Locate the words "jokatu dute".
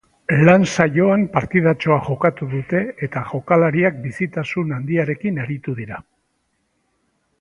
2.07-2.81